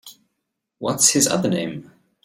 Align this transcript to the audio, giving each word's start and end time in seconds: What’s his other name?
What’s 0.79 1.09
his 1.09 1.27
other 1.27 1.47
name? 1.47 1.91